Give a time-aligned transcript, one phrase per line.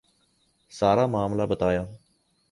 [0.71, 1.83] سارا معاملہ بتایا۔